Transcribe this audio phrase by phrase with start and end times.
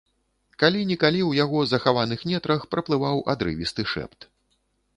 [0.61, 4.19] Калі-нікалі ў яго захаваных нетрах праплываў адрывісты шэпт.